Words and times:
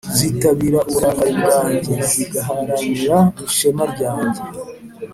zitabira 0.17 0.79
uburakari 0.89 1.33
bwanjye, 1.41 1.93
zigaharanira 2.09 3.17
ishema 3.47 3.83
ryanjye. 3.93 4.41